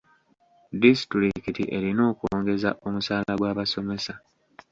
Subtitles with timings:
[0.81, 4.13] Disitulikiti erina okwongeza omusaala gw'abasomesa.